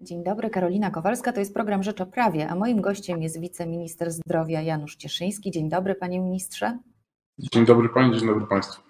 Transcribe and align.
Dzień 0.00 0.24
dobry, 0.24 0.50
Karolina 0.50 0.90
Kowalska, 0.90 1.32
to 1.32 1.40
jest 1.40 1.54
program 1.54 1.82
Rzecz 1.82 2.00
o 2.00 2.06
Prawie, 2.06 2.48
a 2.48 2.54
moim 2.54 2.80
gościem 2.80 3.22
jest 3.22 3.40
wiceminister 3.40 4.10
zdrowia 4.10 4.62
Janusz 4.62 4.96
Cieszyński. 4.96 5.50
Dzień 5.50 5.68
dobry, 5.68 5.94
panie 5.94 6.20
ministrze. 6.20 6.78
Dzień 7.38 7.66
dobry 7.66 7.88
pani, 7.88 8.18
dzień 8.18 8.28
dobry 8.28 8.46
państwu. 8.46 8.87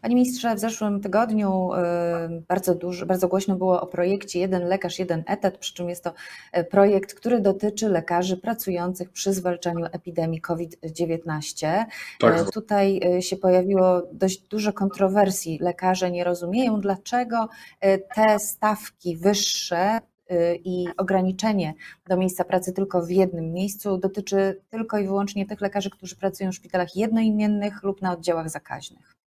Panie 0.00 0.14
ministrze, 0.14 0.54
w 0.54 0.58
zeszłym 0.58 1.00
tygodniu 1.00 1.70
y, 1.74 2.42
bardzo, 2.48 2.74
dużo, 2.74 3.06
bardzo 3.06 3.28
głośno 3.28 3.56
było 3.56 3.80
o 3.80 3.86
projekcie 3.86 4.40
Jeden 4.40 4.68
lekarz, 4.68 4.98
jeden 4.98 5.22
etat, 5.26 5.58
przy 5.58 5.74
czym 5.74 5.88
jest 5.88 6.04
to 6.04 6.12
y, 6.58 6.64
projekt, 6.64 7.14
który 7.14 7.40
dotyczy 7.40 7.88
lekarzy 7.88 8.36
pracujących 8.36 9.10
przy 9.10 9.32
zwalczaniu 9.32 9.86
epidemii 9.92 10.40
COVID-19. 10.40 11.84
Tak. 12.20 12.48
Y, 12.48 12.50
tutaj 12.52 13.00
się 13.20 13.36
pojawiło 13.36 14.02
dość 14.12 14.40
dużo 14.40 14.72
kontrowersji. 14.72 15.58
Lekarze 15.60 16.10
nie 16.10 16.24
rozumieją, 16.24 16.80
dlaczego 16.80 17.48
te 18.14 18.38
stawki 18.38 19.16
wyższe 19.16 20.00
i 20.64 20.86
ograniczenie 20.96 21.74
do 22.08 22.16
miejsca 22.16 22.44
pracy 22.44 22.72
tylko 22.72 23.02
w 23.02 23.10
jednym 23.10 23.52
miejscu 23.52 23.98
dotyczy 23.98 24.60
tylko 24.70 24.98
i 24.98 25.06
wyłącznie 25.06 25.46
tych 25.46 25.60
lekarzy, 25.60 25.90
którzy 25.90 26.16
pracują 26.16 26.50
w 26.50 26.54
szpitalach 26.54 26.96
jednoimiennych 26.96 27.82
lub 27.82 28.02
na 28.02 28.12
oddziałach 28.12 28.50
zakaźnych. 28.50 29.19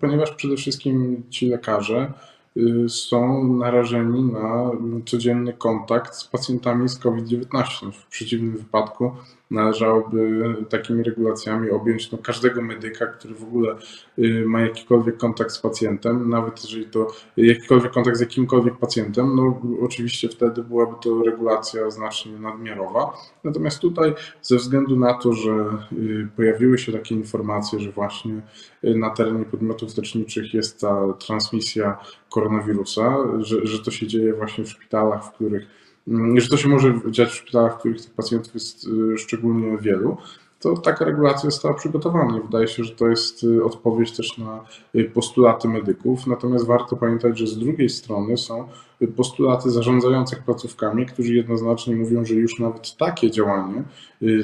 Ponieważ 0.00 0.30
przede 0.30 0.56
wszystkim 0.56 1.22
ci 1.30 1.46
lekarze 1.46 2.12
y, 2.56 2.88
są 2.88 3.44
narażeni 3.54 4.22
na 4.22 4.70
codzienny 5.06 5.52
kontakt 5.52 6.14
z 6.14 6.24
pacjentami 6.24 6.88
z 6.88 6.98
COVID-19. 6.98 7.92
W 7.92 8.06
przeciwnym 8.06 8.56
wypadku 8.56 9.12
należałoby 9.50 10.54
takimi 10.68 11.02
regulacjami 11.02 11.70
objąć 11.70 12.12
no, 12.12 12.18
każdego 12.18 12.62
medyka, 12.62 13.06
który 13.06 13.34
w 13.34 13.42
ogóle 13.42 13.76
y, 14.18 14.44
ma 14.46 14.60
jakikolwiek 14.60 15.16
kontakt 15.16 15.52
z 15.52 15.58
pacjentem, 15.58 16.28
nawet 16.28 16.64
jeżeli 16.64 16.86
to 16.86 17.06
jakikolwiek 17.36 17.92
kontakt 17.92 18.16
z 18.16 18.20
jakimkolwiek 18.20 18.76
pacjentem, 18.76 19.36
no 19.36 19.60
oczywiście 19.82 20.28
wtedy 20.28 20.62
byłaby 20.62 20.94
to 21.02 21.22
regulacja 21.22 21.90
znacznie 21.90 22.38
nadmiarowa. 22.38 23.12
Natomiast 23.44 23.78
tutaj 23.78 24.14
ze 24.42 24.56
względu 24.56 24.96
na 24.96 25.14
to, 25.14 25.32
że 25.32 25.50
y, 25.92 26.28
pojawiły 26.36 26.78
się 26.78 26.92
takie 26.92 27.14
informacje, 27.14 27.80
że 27.80 27.90
właśnie 27.90 28.42
y, 28.84 28.94
na 28.94 29.10
terenie 29.10 29.44
podmiotów 29.44 29.96
leczniczych 29.96 30.54
jest 30.54 30.80
ta 30.80 31.12
transmisja 31.12 31.98
koronawirusa, 32.30 33.16
że, 33.38 33.66
że 33.66 33.78
to 33.78 33.90
się 33.90 34.06
dzieje 34.06 34.34
właśnie 34.34 34.64
w 34.64 34.68
szpitalach, 34.68 35.24
w 35.24 35.32
których 35.32 35.87
że 36.36 36.48
to 36.48 36.56
się 36.56 36.68
może 36.68 37.00
dziać 37.10 37.28
w 37.28 37.34
szpitalach, 37.34 37.74
w 37.74 37.78
których 37.78 38.00
tych 38.00 38.10
pacjentów 38.10 38.54
jest 38.54 38.86
y, 38.86 39.18
szczególnie 39.18 39.78
wielu, 39.78 40.16
to 40.60 40.76
taka 40.76 41.04
regulacja 41.04 41.50
została 41.50 41.74
przygotowana 41.74 42.40
wydaje 42.40 42.68
się, 42.68 42.84
że 42.84 42.94
to 42.94 43.08
jest 43.08 43.44
y, 43.44 43.64
odpowiedź 43.64 44.16
też 44.16 44.38
na 44.38 44.64
y, 44.94 45.04
postulaty 45.04 45.68
medyków. 45.68 46.26
Natomiast 46.26 46.66
warto 46.66 46.96
pamiętać, 46.96 47.38
że 47.38 47.46
z 47.46 47.58
drugiej 47.58 47.88
strony 47.88 48.36
są 48.36 48.68
postulaty 49.16 49.70
zarządzających 49.70 50.44
placówkami, 50.44 51.06
którzy 51.06 51.34
jednoznacznie 51.34 51.96
mówią, 51.96 52.24
że 52.24 52.34
już 52.34 52.58
nawet 52.58 52.96
takie 52.96 53.30
działanie 53.30 53.82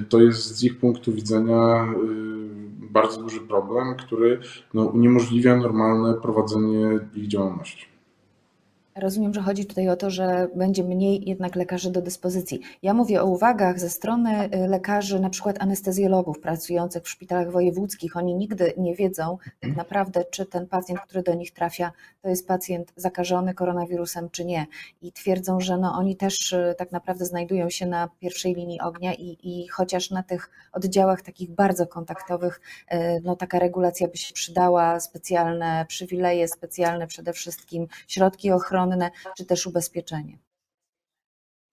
to 0.08 0.20
jest 0.20 0.56
z 0.56 0.64
ich 0.64 0.78
punktu 0.78 1.12
widzenia 1.12 1.88
bardzo 2.90 3.22
duży 3.22 3.40
problem, 3.40 3.94
który 3.94 4.40
no, 4.74 4.84
uniemożliwia 4.84 5.56
normalne 5.56 6.14
prowadzenie 6.14 7.00
ich 7.14 7.28
działalności. 7.28 7.93
Rozumiem, 8.96 9.34
że 9.34 9.40
chodzi 9.40 9.66
tutaj 9.66 9.88
o 9.88 9.96
to, 9.96 10.10
że 10.10 10.48
będzie 10.54 10.84
mniej 10.84 11.28
jednak 11.28 11.56
lekarzy 11.56 11.90
do 11.90 12.02
dyspozycji. 12.02 12.60
Ja 12.82 12.94
mówię 12.94 13.22
o 13.22 13.26
uwagach 13.26 13.80
ze 13.80 13.90
strony 13.90 14.44
y, 14.44 14.68
lekarzy, 14.68 15.20
na 15.20 15.30
przykład 15.30 15.56
anestezjologów 15.62 16.40
pracujących 16.40 17.02
w 17.02 17.08
szpitalach 17.08 17.50
wojewódzkich. 17.50 18.16
Oni 18.16 18.34
nigdy 18.34 18.72
nie 18.76 18.94
wiedzą 18.94 19.38
tak 19.60 19.76
naprawdę, 19.76 20.24
czy 20.30 20.46
ten 20.46 20.66
pacjent, 20.66 21.00
który 21.00 21.22
do 21.22 21.34
nich 21.34 21.52
trafia, 21.52 21.92
to 22.22 22.28
jest 22.28 22.48
pacjent 22.48 22.92
zakażony 22.96 23.54
koronawirusem, 23.54 24.30
czy 24.30 24.44
nie. 24.44 24.66
I 25.02 25.12
twierdzą, 25.12 25.60
że 25.60 25.78
no, 25.78 25.92
oni 25.92 26.16
też 26.16 26.52
y, 26.52 26.74
tak 26.78 26.92
naprawdę 26.92 27.24
znajdują 27.24 27.70
się 27.70 27.86
na 27.86 28.08
pierwszej 28.20 28.54
linii 28.54 28.80
ognia 28.80 29.14
i, 29.14 29.38
i 29.42 29.68
chociaż 29.68 30.10
na 30.10 30.22
tych 30.22 30.50
oddziałach 30.72 31.22
takich 31.22 31.50
bardzo 31.50 31.86
kontaktowych, 31.86 32.60
y, 32.92 32.96
no, 33.24 33.36
taka 33.36 33.58
regulacja 33.58 34.08
by 34.08 34.16
się 34.16 34.34
przydała, 34.34 35.00
specjalne 35.00 35.84
przywileje, 35.88 36.48
specjalne 36.48 37.06
przede 37.06 37.32
wszystkim 37.32 37.86
środki 38.08 38.52
ochrony, 38.52 38.83
ochronne, 38.84 39.10
czy 39.36 39.44
też 39.44 39.66
ubezpieczenie. 39.66 40.38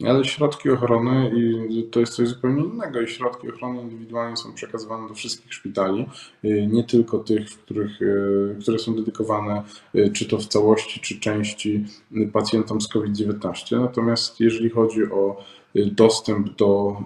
Ale 0.08 0.26
środki 0.26 0.70
ochrony 0.70 1.32
i 1.70 1.84
to 1.84 2.00
jest 2.00 2.14
coś 2.14 2.28
zupełnie 2.28 2.64
innego 2.64 3.02
i 3.02 3.08
środki 3.08 3.50
ochrony 3.50 3.82
indywidualnie 3.82 4.38
są 4.38 4.54
przekazywane 4.54 5.08
do 5.08 5.14
wszystkich 5.14 5.54
szpitali, 5.54 6.10
y, 6.46 6.68
nie 6.72 6.84
tylko 6.84 7.20
tych, 7.20 7.50
w 7.50 7.58
których, 7.58 8.02
y, 8.02 8.58
które 8.62 8.80
są 8.80 8.96
dedykowane 8.96 9.64
y, 9.96 10.12
czy 10.14 10.26
to 10.26 10.38
w 10.38 10.46
całości, 10.46 11.00
czy 11.00 11.20
części 11.20 11.86
pacjentom 12.34 12.82
z 12.82 12.88
COVID-19. 12.88 13.80
Natomiast 13.80 14.40
jeżeli 14.40 14.70
chodzi 14.70 15.04
o 15.04 15.44
dostęp 15.76 16.56
do 16.56 16.98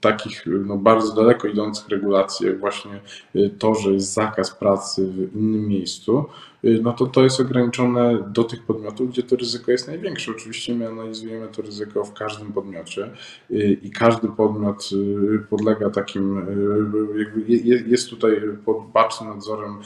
takich 0.00 0.44
no, 0.66 0.76
bardzo 0.76 1.14
daleko 1.14 1.48
idących 1.48 1.88
regulacji, 1.88 2.46
jak 2.46 2.60
właśnie 2.60 3.00
to, 3.58 3.74
że 3.74 3.92
jest 3.92 4.12
zakaz 4.12 4.50
pracy 4.50 5.06
w 5.06 5.36
innym 5.36 5.68
miejscu, 5.68 6.24
no 6.82 6.92
to 6.92 7.06
to 7.06 7.22
jest 7.22 7.40
ograniczone 7.40 8.18
do 8.30 8.44
tych 8.44 8.62
podmiotów, 8.62 9.10
gdzie 9.10 9.22
to 9.22 9.36
ryzyko 9.36 9.72
jest 9.72 9.88
największe. 9.88 10.30
Oczywiście 10.30 10.74
my 10.74 10.88
analizujemy 10.88 11.48
to 11.48 11.62
ryzyko 11.62 12.04
w 12.04 12.12
każdym 12.12 12.52
podmiocie 12.52 13.10
y, 13.50 13.78
i 13.82 13.90
każdy 13.90 14.28
podmiot 14.28 14.90
y, 14.92 15.38
podlega 15.50 15.90
takim, 15.90 16.46
jest 17.86 18.10
tutaj 18.10 18.40
pod 18.64 18.90
bacznym 18.92 19.30
nadzorem 19.30 19.78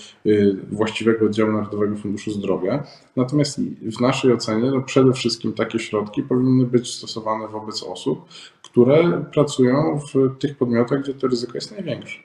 właściwego 0.73 1.27
oddziału 1.27 1.53
Narodowego 1.53 1.97
Funduszu 1.97 2.31
Zdrowia. 2.31 2.85
Natomiast 3.17 3.61
w 3.83 4.01
naszej 4.01 4.33
ocenie 4.33 4.71
no 4.71 4.83
przede 4.83 5.13
wszystkim 5.13 5.53
takie 5.53 5.79
środki 5.79 6.23
powinny 6.23 6.67
być 6.67 6.95
stosowane 6.95 7.49
wobec 7.49 7.83
osób, 7.83 8.25
które 8.63 9.25
pracują 9.33 10.01
w 10.15 10.39
tych 10.39 10.57
podmiotach, 10.57 11.03
gdzie 11.03 11.15
to 11.15 11.29
ryzyko 11.29 11.53
jest 11.55 11.71
największe. 11.71 12.19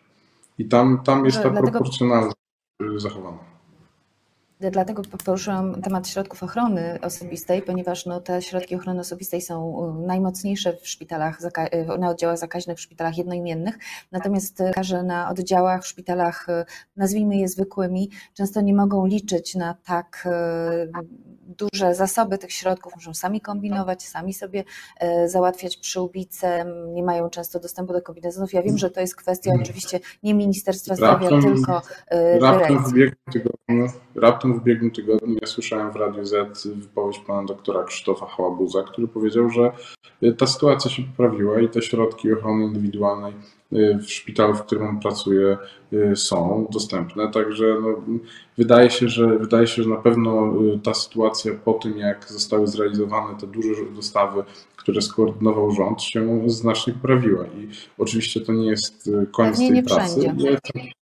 I 0.57 0.65
tam, 0.65 1.01
tam 1.03 1.25
jest 1.25 1.37
ta 1.37 1.49
Dlatego... 1.49 1.71
proporcjonalność 1.71 2.35
zachowana. 2.97 3.56
Dlatego 4.59 5.01
poruszyłam 5.25 5.81
temat 5.81 6.07
środków 6.07 6.43
ochrony 6.43 6.99
osobistej, 7.01 7.61
ponieważ 7.61 8.05
no, 8.05 8.21
te 8.21 8.41
środki 8.41 8.75
ochrony 8.75 8.99
osobistej 8.99 9.41
są 9.41 9.87
y, 10.03 10.07
najmocniejsze 10.07 10.73
w 10.73 10.87
szpitalach, 10.87 11.39
y, 11.41 11.97
na 11.99 12.09
oddziałach 12.09 12.37
zakaźnych, 12.37 12.77
w 12.77 12.81
szpitalach 12.81 13.17
jednoimiennych. 13.17 13.77
Natomiast 14.11 14.59
lekarze 14.59 15.03
na 15.03 15.29
oddziałach, 15.29 15.83
w 15.83 15.87
szpitalach, 15.87 16.47
nazwijmy 16.95 17.37
je 17.37 17.47
zwykłymi, 17.47 18.09
często 18.33 18.61
nie 18.61 18.73
mogą 18.73 19.05
liczyć 19.05 19.55
na 19.55 19.73
tak 19.85 20.27
duże 21.47 21.95
zasoby 21.95 22.37
tych 22.37 22.51
środków, 22.51 22.95
muszą 22.95 23.13
sami 23.13 23.41
kombinować, 23.41 24.07
sami 24.07 24.33
sobie 24.33 24.63
załatwiać 25.25 25.77
przyłbice, 25.77 26.65
nie 26.93 27.03
mają 27.03 27.29
często 27.29 27.59
dostępu 27.59 27.93
do 27.93 28.01
kombinezonów. 28.01 28.53
Ja 28.53 28.63
wiem, 28.63 28.77
że 28.77 28.89
to 28.89 29.01
jest 29.01 29.15
kwestia 29.15 29.51
oczywiście 29.61 29.99
nie 30.23 30.33
Ministerstwa 30.33 30.95
Zdrowia, 30.95 31.29
raptem, 31.29 31.41
tylko 31.41 31.81
raptem 34.15 34.46
w 34.46 34.46
raptem 34.47 34.53
w 34.53 34.61
ubiegłym 34.61 34.91
tygodniu 34.91 35.37
ja 35.41 35.47
słyszałem 35.47 35.91
w 35.91 35.95
Radiu 35.95 36.25
Z 36.25 36.67
wypowiedź 36.67 37.19
pana 37.19 37.43
doktora 37.43 37.83
Krzysztofa 37.83 38.25
Hałabuza, 38.25 38.83
który 38.83 39.07
powiedział, 39.07 39.49
że 39.49 39.71
ta 40.37 40.47
sytuacja 40.47 40.91
się 40.91 41.03
poprawiła 41.03 41.59
i 41.59 41.69
te 41.69 41.81
środki 41.81 42.33
ochrony 42.33 42.63
indywidualnej 42.63 43.33
y, 43.73 43.99
w 44.01 44.11
szpitalu, 44.11 44.53
w 44.53 44.63
którym 44.63 44.87
on 44.87 44.99
pracuje, 44.99 45.57
y, 45.93 46.15
są 46.15 46.67
dostępne. 46.71 47.31
Także 47.31 47.77
no, 47.81 48.19
wydaje, 48.57 48.89
się, 48.89 49.09
że, 49.09 49.37
wydaje 49.37 49.67
się, 49.67 49.83
że 49.83 49.89
na 49.89 49.95
pewno 49.95 50.53
y, 50.75 50.79
ta 50.79 50.93
sytuacja 50.93 51.51
po 51.65 51.73
tym, 51.73 51.97
jak 51.97 52.25
zostały 52.31 52.67
zrealizowane 52.67 53.39
te 53.39 53.47
duże 53.47 53.85
dostawy, 53.95 54.43
które 54.75 55.01
skoordynował 55.01 55.71
rząd, 55.71 56.01
się 56.01 56.41
znacznie 56.45 56.93
poprawiła. 56.93 57.45
I 57.45 57.69
oczywiście 57.97 58.41
to 58.41 58.53
nie 58.53 58.69
jest 58.69 59.09
koniec 59.31 59.57
tej 59.57 59.83
pracy. 59.83 60.19
Wszędzie. 60.19 60.51
Y, 60.51 60.97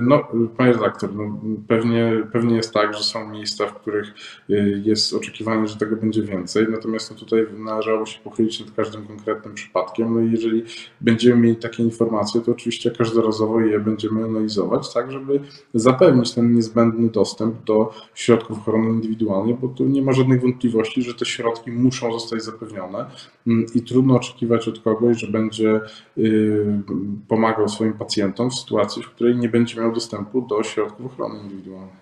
no, 0.00 0.28
panie 0.56 0.72
redaktor, 0.72 1.14
no, 1.14 1.40
pewnie, 1.68 2.12
pewnie 2.32 2.56
jest 2.56 2.74
tak, 2.74 2.94
że 2.94 3.02
są 3.02 3.30
miejsca, 3.30 3.66
w 3.66 3.74
których 3.74 4.14
y, 4.50 4.82
jest 4.84 5.14
oczekiwanie, 5.14 5.68
że 5.68 5.76
tego 5.76 5.96
będzie 5.96 6.22
więcej, 6.22 6.66
natomiast 6.70 7.10
no, 7.10 7.16
tutaj 7.16 7.46
należało 7.58 8.06
się 8.06 8.20
pochylić 8.20 8.60
nad 8.60 8.70
każdym 8.70 9.06
konkretnym 9.06 9.54
przypadkiem. 9.54 10.14
No 10.14 10.20
i 10.20 10.30
jeżeli 10.30 10.64
będziemy 11.00 11.40
mieli 11.40 11.56
takie 11.56 11.82
informacje, 11.82 12.40
to 12.40 12.52
oczywiście 12.52 12.90
każdorazowo 12.90 13.60
je 13.60 13.80
będziemy 13.80 14.24
analizować, 14.24 14.94
tak 14.94 15.12
żeby 15.12 15.40
zapewnić 15.74 16.34
ten 16.34 16.54
niezbędny 16.54 17.08
dostęp 17.08 17.64
do 17.64 17.92
środków 18.14 18.58
ochrony 18.58 18.90
indywidualnej, 18.90 19.54
bo 19.60 19.68
tu 19.68 19.84
nie 19.84 20.02
ma 20.02 20.12
żadnych 20.12 20.40
wątpliwości, 20.40 21.02
że 21.02 21.14
te 21.14 21.24
środki 21.24 21.72
muszą 21.72 22.12
zostać 22.12 22.42
zapewnione 22.44 23.06
mm, 23.46 23.66
i 23.74 23.82
trudno 23.82 24.16
oczekiwać 24.16 24.68
od 24.68 24.78
kogoś, 24.78 25.18
że 25.18 25.26
będzie 25.26 25.80
y, 26.18 26.82
pomagał 27.28 27.68
swoim 27.68 27.92
pacjentom 27.92 28.50
w 28.50 28.54
sytuacji, 28.54 29.02
w 29.02 29.10
której 29.10 29.36
nie 29.36 29.47
nie 29.48 29.52
będzie 29.52 29.80
miał 29.80 29.92
dostępu 29.92 30.42
do 30.42 30.62
środków 30.62 31.06
ochrony 31.06 31.40
indywidualnej. 31.40 31.96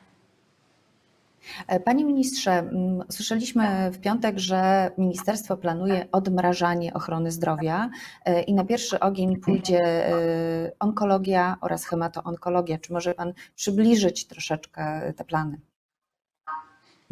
E, 1.67 1.81
panie 1.81 2.05
ministrze, 2.05 2.71
słyszeliśmy 3.11 3.91
w 3.93 3.99
piątek, 3.99 4.39
że 4.39 4.91
ministerstwo 4.99 5.57
planuje 5.57 6.07
odmrażanie 6.13 6.95
ochrony 6.95 7.31
zdrowia 7.31 7.91
e, 8.25 8.43
i 8.43 8.55
na 8.55 8.65
pierwszy 8.65 9.01
ogień 9.01 9.37
pójdzie 9.37 9.83
e, 9.85 10.73
onkologia 10.79 11.57
oraz 11.61 11.85
hematoonkologia. 11.85 12.79
Czy 12.79 12.93
może 12.93 13.15
Pan 13.15 13.33
przybliżyć 13.55 14.27
troszeczkę 14.27 15.13
te 15.17 15.25
plany? 15.25 15.61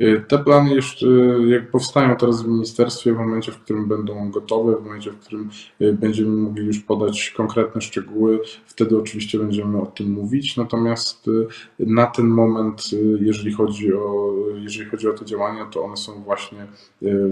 Y, 0.01 0.25
te 0.29 0.39
plany 0.39 0.75
jeszcze 0.75 1.07
jak 1.47 1.71
powstają 1.71 2.17
teraz 2.17 2.43
w 2.43 2.49
ministerstwie 2.49 3.13
w 3.13 3.17
momencie, 3.17 3.53
w 3.53 3.59
którym 3.59 3.89
będą 3.89 4.31
gotowe, 4.31 4.77
w 4.77 4.85
momencie, 4.85 5.11
w 5.11 5.19
którym 5.19 5.51
y, 5.81 5.93
będziemy 5.93 6.37
mogli 6.37 6.67
już 6.67 6.79
podać 6.79 7.31
konkretne 7.37 7.81
szczegóły, 7.81 8.41
wtedy 8.67 8.99
oczywiście 8.99 9.39
będziemy 9.39 9.81
o 9.81 9.87
tym 9.87 10.11
mówić. 10.11 10.57
Natomiast 10.57 11.29
y, 11.29 11.47
na 11.79 12.07
ten 12.07 12.27
moment, 12.27 12.83
jeżeli 13.21 13.53
chodzi 13.53 13.95
o, 13.95 14.35
jeżeli 14.55 14.91
chodzi 14.91 15.09
o 15.09 15.13
te 15.13 15.25
działania, 15.25 15.67
to 15.67 15.85
one 15.85 15.97
są 15.97 16.23
właśnie 16.23 16.67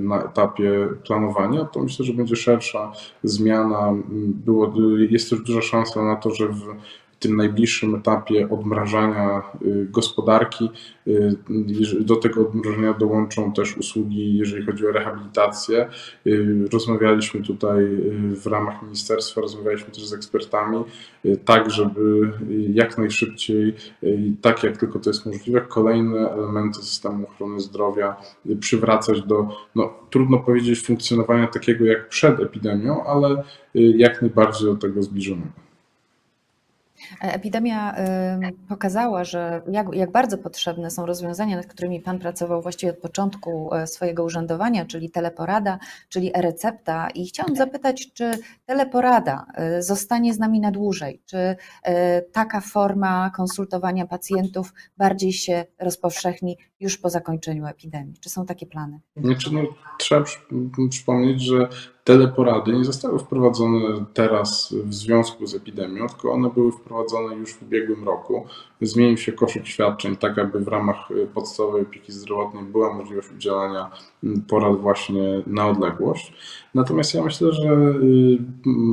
na 0.02 0.24
etapie 0.24 0.88
planowania. 1.06 1.64
To 1.64 1.82
myślę, 1.82 2.04
że 2.04 2.12
będzie 2.12 2.36
szersza 2.36 2.92
zmiana. 3.22 3.94
Było, 4.44 4.74
jest 5.10 5.30
też 5.30 5.40
duża 5.40 5.62
szansa 5.62 6.02
na 6.02 6.16
to, 6.16 6.30
że 6.30 6.48
w 6.48 6.62
tym 7.22 7.36
najbliższym 7.36 7.94
etapie 7.94 8.48
odmrażania 8.50 9.42
y, 9.62 9.86
gospodarki. 9.90 10.70
Y, 11.06 11.36
do 12.00 12.16
tego 12.16 12.40
odmrażania 12.40 12.92
dołączą 12.92 13.52
też 13.52 13.76
usługi, 13.76 14.38
jeżeli 14.38 14.66
chodzi 14.66 14.86
o 14.86 14.92
rehabilitację. 14.92 15.88
Y, 16.26 16.64
rozmawialiśmy 16.72 17.42
tutaj 17.42 17.84
w 18.42 18.46
ramach 18.46 18.82
ministerstwa, 18.82 19.40
rozmawialiśmy 19.40 19.90
też 19.90 20.06
z 20.06 20.12
ekspertami, 20.12 20.84
tak 21.44 21.70
żeby 21.70 22.32
jak 22.72 22.98
najszybciej, 22.98 23.74
tak 24.40 24.62
jak 24.62 24.76
tylko 24.76 24.98
to 24.98 25.10
jest 25.10 25.26
możliwe, 25.26 25.60
kolejne 25.60 26.30
elementy 26.30 26.82
systemu 26.82 27.26
ochrony 27.26 27.60
zdrowia 27.60 28.16
przywracać 28.60 29.22
do, 29.22 29.48
no, 29.74 29.94
trudno 30.10 30.38
powiedzieć, 30.38 30.80
funkcjonowania 30.80 31.46
takiego 31.46 31.84
jak 31.84 32.08
przed 32.08 32.40
epidemią, 32.40 33.04
ale 33.04 33.42
jak 33.74 34.22
najbardziej 34.22 34.68
do 34.68 34.76
tego 34.76 35.02
zbliżonego. 35.02 35.61
Epidemia 37.20 37.94
pokazała, 38.68 39.24
że 39.24 39.62
jak, 39.70 39.94
jak, 39.94 40.10
bardzo 40.10 40.38
potrzebne 40.38 40.90
są 40.90 41.06
rozwiązania, 41.06 41.56
nad 41.56 41.66
którymi 41.66 42.00
Pan 42.00 42.18
pracował 42.18 42.62
właściwie 42.62 42.92
od 42.92 42.98
początku 42.98 43.74
e, 43.74 43.86
swojego 43.86 44.24
urzędowania, 44.24 44.86
czyli 44.86 45.10
teleporada, 45.10 45.78
czyli 46.08 46.36
e-recepta. 46.36 47.10
I 47.10 47.26
chciałam 47.26 47.56
zapytać, 47.56 48.12
czy 48.12 48.30
teleporada 48.66 49.46
e, 49.54 49.82
zostanie 49.82 50.34
z 50.34 50.38
nami 50.38 50.60
na 50.60 50.70
dłużej? 50.70 51.22
Czy 51.26 51.56
e, 51.82 52.22
taka 52.22 52.60
forma 52.60 53.30
konsultowania 53.30 54.06
pacjentów 54.06 54.74
bardziej 54.96 55.32
się 55.32 55.64
rozpowszechni 55.78 56.58
już 56.80 56.98
po 56.98 57.10
zakończeniu 57.10 57.66
epidemii? 57.66 58.14
Czy 58.20 58.30
są 58.30 58.46
takie 58.46 58.66
plany? 58.66 59.00
Znaczy, 59.16 59.50
no, 59.52 59.62
trzeba 59.98 60.24
przypomnieć, 60.90 61.42
że 61.42 61.68
teleporady 62.04 62.72
nie 62.72 62.84
zostały 62.84 63.18
wprowadzone 63.18 64.04
teraz 64.14 64.74
w 64.84 64.94
związku 64.94 65.46
z 65.46 65.54
epidemią, 65.54 66.06
tylko 66.08 66.32
one 66.32 66.50
były 66.50 66.72
wprowadzone 66.72 67.34
już 67.34 67.54
w 67.54 67.62
ubiegłym 67.62 68.04
roku. 68.04 68.46
Zmienił 68.80 69.16
się 69.16 69.32
koszyk 69.32 69.66
świadczeń, 69.66 70.16
tak 70.16 70.38
aby 70.38 70.60
w 70.60 70.68
ramach 70.68 71.08
podstawowej 71.34 71.82
opieki 71.82 72.12
zdrowotnej 72.12 72.64
była 72.64 72.94
możliwość 72.94 73.28
udzielania 73.30 73.90
porad 74.48 74.80
właśnie 74.80 75.42
na 75.46 75.68
odległość. 75.68 76.32
Natomiast 76.74 77.14
ja 77.14 77.22
myślę, 77.22 77.52
że 77.52 77.68
y, 77.68 78.38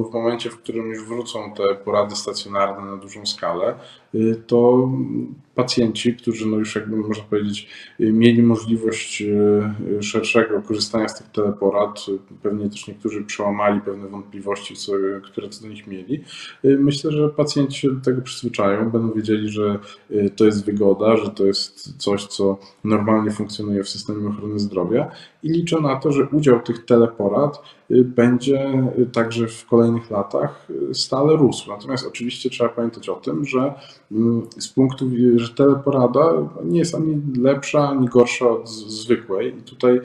w 0.10 0.14
momencie, 0.14 0.50
w 0.50 0.58
którym 0.58 0.88
już 0.88 1.04
wrócą 1.04 1.54
te 1.54 1.76
porady 1.76 2.16
stacjonarne 2.16 2.92
na 2.92 2.98
dużą 2.98 3.26
skalę, 3.26 3.76
y, 4.16 4.44
to 4.48 4.90
pacjenci, 5.56 6.16
którzy 6.16 6.48
no 6.48 6.58
już 6.58 6.76
jakby 6.76 6.98
można 6.98 7.24
powiedzieć 7.24 7.68
mieli 8.00 8.44
możliwość 8.44 9.22
y, 9.22 10.04
szerszego 10.04 10.62
korzystania 10.62 11.08
z 11.08 11.18
tych 11.18 11.28
teleporad, 11.28 12.06
pewnie 12.42 12.70
też 12.70 12.88
niektórzy 13.00 13.24
przełamali 13.24 13.82
pewne 13.82 14.08
wątpliwości, 14.08 14.74
które 15.24 15.50
co 15.50 15.62
do 15.62 15.68
nich 15.68 15.88
mieli. 15.88 16.24
Myślę, 16.64 17.12
że 17.12 17.30
pacjenci 17.30 17.80
się 17.80 17.92
do 17.92 18.02
tego 18.02 18.22
przyzwyczają, 18.22 18.90
będą 18.90 19.12
wiedzieli, 19.12 19.50
że 19.50 19.80
to 20.36 20.46
jest 20.46 20.66
wygoda, 20.66 21.18
że 21.18 21.30
to 21.30 21.46
jest 21.46 21.98
coś, 21.98 22.26
co 22.26 22.58
normalnie 22.84 23.32
funkcjonuje 23.32 23.84
w 23.84 23.90
systemie 23.90 24.30
ochrony 24.30 24.60
zdrowia 24.60 25.12
i 25.44 25.50
liczę 25.50 25.82
na 25.82 25.96
to, 25.96 26.12
że 26.12 26.28
udział 26.32 26.62
tych 26.62 26.86
teleporad 26.86 27.62
y, 27.92 28.04
będzie 28.04 28.84
y, 29.00 29.06
także 29.06 29.48
w 29.48 29.66
kolejnych 29.66 30.12
latach 30.12 30.68
y, 30.92 30.94
stale 30.96 31.36
rósł. 31.36 31.70
Natomiast 31.70 32.08
oczywiście 32.08 32.50
trzeba 32.50 32.70
pamiętać 32.70 33.10
o 33.10 33.16
tym, 33.16 33.46
że 33.46 33.74
mm, 34.12 34.48
z 34.58 34.68
punktu 34.68 35.10
że 35.36 35.54
teleporada 35.54 36.34
nie 36.64 36.80
jest 36.80 36.96
ani 36.96 37.22
lepsza, 37.42 37.90
ani 37.90 38.08
gorsza 38.08 38.50
od 38.50 38.70
zwykłej 38.70 39.58
i 39.58 39.62
tutaj 39.62 40.00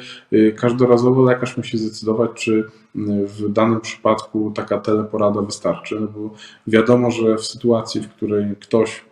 każdorazowo 0.56 1.22
lekarz 1.22 1.56
musi 1.56 1.78
zdecydować, 1.78 2.30
czy 2.34 2.64
w 2.94 3.52
danym 3.52 3.80
przypadku 3.80 4.52
taka 4.54 4.80
teleporada 4.80 5.42
wystarczy, 5.42 6.00
no 6.00 6.06
bo 6.06 6.30
wiadomo, 6.66 7.10
że 7.10 7.36
w 7.36 7.46
sytuacji, 7.46 8.00
w 8.00 8.08
której 8.08 8.56
ktoś 8.60 9.04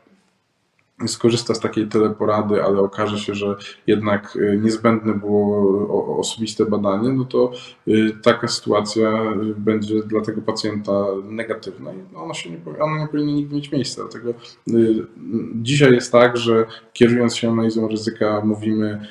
skorzysta 1.09 1.55
z 1.55 1.61
takiej 1.61 1.89
teleporady, 1.89 2.63
ale 2.63 2.81
okaże 2.81 3.19
się, 3.19 3.35
że 3.35 3.57
jednak 3.87 4.37
y, 4.37 4.61
niezbędne 4.63 5.15
było 5.15 6.19
osobiste 6.19 6.67
badanie, 6.67 7.09
no 7.09 7.25
to 7.25 7.53
y, 7.89 8.13
taka 8.23 8.49
sytuacja 8.49 9.11
będzie 9.57 10.03
dla 10.03 10.21
tego 10.21 10.43
pacjenta 10.43 10.93
negatywna 11.25 11.93
i 11.93 12.17
ona, 12.17 12.35
się 12.35 12.51
nie, 12.51 12.59
ona 12.81 13.01
nie 13.01 13.09
powinna 13.09 13.33
nigdy 13.33 13.55
mieć 13.55 13.73
miejsca. 13.73 14.03
Dlatego 14.03 14.31
y, 14.31 15.07
dzisiaj 15.55 15.93
jest 15.95 16.13
tak, 16.13 16.37
że 16.37 16.65
kierując 16.93 17.37
się 17.37 17.51
analizą 17.51 17.89
ryzyka 17.89 18.41
mówimy 18.45 19.07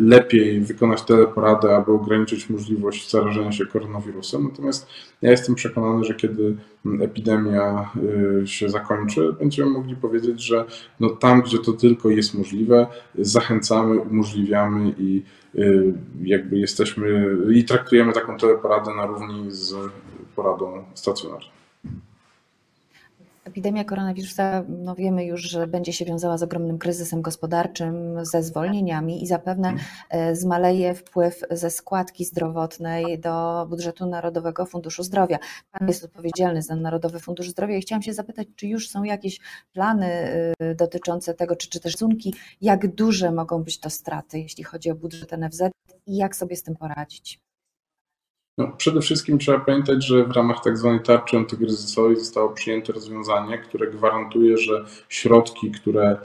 lepiej 0.00 0.60
wykonać 0.60 1.02
teleporadę, 1.02 1.76
aby 1.76 1.92
ograniczyć 1.92 2.50
możliwość 2.50 3.10
zarażenia 3.10 3.52
się 3.52 3.66
koronawirusem. 3.66 4.44
Natomiast 4.44 4.86
ja 5.22 5.30
jestem 5.30 5.54
przekonany, 5.54 6.04
że 6.04 6.14
kiedy 6.14 6.56
epidemia 7.00 7.90
się 8.44 8.68
zakończy, 8.68 9.32
będziemy 9.38 9.70
mogli 9.70 9.96
powiedzieć, 9.96 10.42
że 10.42 10.64
no 11.00 11.10
tam, 11.10 11.35
gdzie 11.42 11.58
to 11.58 11.72
tylko 11.72 12.10
jest 12.10 12.34
możliwe, 12.34 12.86
zachęcamy, 13.18 14.00
umożliwiamy 14.00 14.94
i 14.98 15.22
y, 15.54 15.94
jakby 16.22 16.58
jesteśmy 16.58 17.36
i 17.54 17.64
traktujemy 17.64 18.12
taką 18.12 18.36
teleporadę 18.36 18.94
na 18.94 19.06
równi 19.06 19.46
z 19.48 19.74
poradą 20.36 20.84
stacjonarną. 20.94 21.55
Epidemia 23.46 23.84
koronawirusa, 23.84 24.64
no 24.68 24.94
wiemy 24.94 25.24
już, 25.24 25.40
że 25.40 25.66
będzie 25.66 25.92
się 25.92 26.04
wiązała 26.04 26.38
z 26.38 26.42
ogromnym 26.42 26.78
kryzysem 26.78 27.22
gospodarczym, 27.22 28.24
ze 28.24 28.42
zwolnieniami 28.42 29.22
i 29.22 29.26
zapewne 29.26 29.74
e, 30.10 30.36
zmaleje 30.36 30.94
wpływ 30.94 31.40
ze 31.50 31.70
składki 31.70 32.24
zdrowotnej 32.24 33.18
do 33.18 33.66
budżetu 33.70 34.06
Narodowego 34.06 34.66
Funduszu 34.66 35.02
Zdrowia. 35.02 35.38
Pan 35.70 35.88
jest 35.88 36.04
odpowiedzialny 36.04 36.62
za 36.62 36.76
Narodowy 36.76 37.20
Fundusz 37.20 37.48
Zdrowia 37.48 37.76
i 37.76 37.80
chciałam 37.80 38.02
się 38.02 38.14
zapytać, 38.14 38.48
czy 38.56 38.66
już 38.66 38.88
są 38.88 39.02
jakieś 39.02 39.40
plany 39.72 40.06
e, 40.06 40.74
dotyczące 40.74 41.34
tego, 41.34 41.56
czy, 41.56 41.68
czy 41.68 41.80
też 41.80 41.92
szacunki, 41.92 42.34
jak 42.60 42.94
duże 42.94 43.32
mogą 43.32 43.62
być 43.62 43.80
to 43.80 43.90
straty, 43.90 44.38
jeśli 44.38 44.64
chodzi 44.64 44.90
o 44.90 44.94
budżet 44.94 45.32
NFZ 45.32 45.62
i 46.06 46.16
jak 46.16 46.36
sobie 46.36 46.56
z 46.56 46.62
tym 46.62 46.76
poradzić? 46.76 47.45
No, 48.58 48.72
przede 48.76 49.00
wszystkim 49.00 49.38
trzeba 49.38 49.58
pamiętać, 49.60 50.06
że 50.06 50.24
w 50.24 50.30
ramach 50.30 50.62
tak 50.64 50.78
zwanej 50.78 51.00
tarczy 51.00 51.36
antykryzysowej 51.36 52.16
zostało 52.16 52.48
przyjęte 52.48 52.92
rozwiązanie, 52.92 53.58
które 53.58 53.90
gwarantuje, 53.90 54.58
że 54.58 54.84
środki, 55.08 55.70
które 55.70 56.16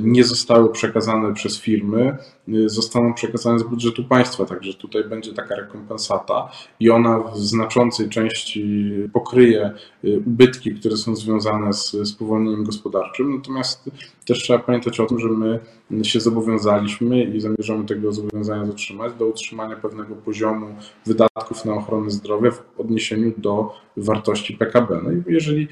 nie 0.00 0.24
zostały 0.24 0.72
przekazane 0.72 1.34
przez 1.34 1.60
firmy, 1.60 2.16
y, 2.48 2.68
zostaną 2.68 3.14
przekazane 3.14 3.58
z 3.58 3.62
budżetu 3.62 4.04
państwa. 4.04 4.44
Także 4.44 4.74
tutaj 4.74 5.04
będzie 5.04 5.32
taka 5.32 5.54
rekompensata 5.54 6.48
i 6.80 6.90
ona 6.90 7.18
w 7.18 7.38
znaczącej 7.38 8.08
części 8.08 8.90
pokryje 9.12 9.72
y, 10.04 10.18
ubytki, 10.26 10.74
które 10.74 10.96
są 10.96 11.16
związane 11.16 11.72
z 11.72 11.96
spowolnieniem 12.04 12.64
gospodarczym. 12.64 13.36
Natomiast 13.36 13.90
też 14.26 14.38
trzeba 14.42 14.58
pamiętać 14.58 15.00
o 15.00 15.06
tym, 15.06 15.18
że 15.18 15.28
my 15.28 15.60
się 16.02 16.20
zobowiązaliśmy 16.20 17.24
i 17.24 17.40
zamierzamy 17.40 17.84
tego 17.84 18.12
zobowiązania 18.12 18.64
dotrzymać 18.64 19.12
do 19.18 19.26
utrzymania 19.26 19.76
pewnego 19.76 20.14
poziomu 20.14 20.66
wydatków 21.06 21.64
na 21.64 21.74
ochronę 21.74 22.10
zdrowia 22.10 22.50
w 22.50 22.62
odniesieniu 22.78 23.32
do 23.36 23.74
wartości 23.96 24.54
PKB. 24.54 25.00
No 25.04 25.12
i 25.12 25.22
jeżeli, 25.26 25.68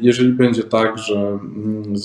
jeżeli 0.00 0.32
będzie 0.32 0.62
tak, 0.62 0.98
że 0.98 1.18
mm, 1.18 1.96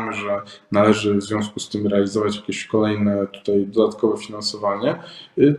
uznamy, 0.00 0.12
że 0.12 0.42
należy 0.72 1.14
w 1.14 1.22
związku 1.22 1.60
z 1.60 1.68
tym 1.68 1.86
realizować 1.86 2.36
jakieś 2.36 2.66
kolejne 2.66 3.26
tutaj 3.26 3.66
dodatkowe 3.66 4.18
finansowanie, 4.18 5.02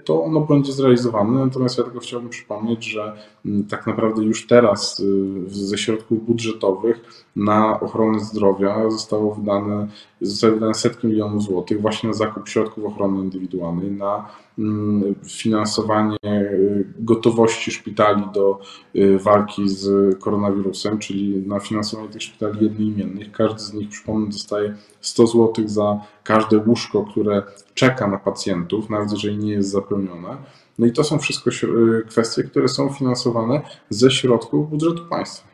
to 0.06 0.24
ono 0.24 0.40
będzie 0.40 0.72
zrealizowane. 0.72 1.46
Natomiast 1.46 1.78
ja 1.78 1.84
tylko 1.84 2.00
chciałbym 2.00 2.30
przypomnieć, 2.30 2.86
że 2.86 3.14
mm, 3.46 3.64
tak 3.64 3.88
naprawdę 3.88 4.24
już 4.24 4.48
teraz 4.48 5.00
y, 5.00 5.06
ze 5.48 5.78
środków 5.78 6.26
budżetowych 6.26 7.26
na 7.36 7.80
ochronę 7.80 8.20
zdrowia 8.20 8.90
zostało 8.90 9.36
wydane, 9.36 9.88
zostały 10.22 10.54
wydane 10.54 10.74
setki 10.74 11.08
milionów 11.08 11.44
złotych 11.44 11.82
właśnie 11.82 12.10
na 12.10 12.14
zakup 12.14 12.50
środków 12.50 12.86
ochrony 12.86 13.20
indywidualnej, 13.20 13.92
na 13.92 14.28
mm, 14.60 15.16
finansowanie 15.26 16.18
y, 16.24 16.86
gotowości 17.00 17.72
szpitali 17.72 18.24
do 18.34 18.60
y, 18.96 19.20
walki 19.20 19.70
z 19.70 20.16
koronawirusem, 20.20 21.00
czyli 21.00 21.48
na 21.48 21.60
finansowanie 21.60 22.10
tych 22.10 22.24
szpitali 22.24 22.64
jednoimiennych. 22.64 23.32
Każdy 23.32 23.60
z 23.60 23.74
nich, 23.74 23.90
przypomnę, 23.90 24.30
dostaje 24.30 24.76
100 25.02 25.28
zł 25.28 25.68
za 25.68 26.02
każde 26.24 26.58
łóżko, 26.58 27.04
które 27.04 27.44
czeka 27.74 28.08
na 28.08 28.18
pacjentów, 28.18 28.90
nawet 28.90 29.12
jeżeli 29.12 29.38
nie 29.38 29.52
jest 29.52 29.70
zapełnione. 29.70 30.38
No 30.80 30.86
i 30.86 30.92
to 30.92 31.04
są 31.04 31.20
wszystko 31.20 31.50
y, 31.50 32.06
kwestie, 32.10 32.44
które 32.44 32.68
są 32.68 32.90
finansowane 32.90 33.62
ze 33.90 34.12
środków 34.12 34.70
budżetu 34.70 35.06
państwa. 35.10 35.51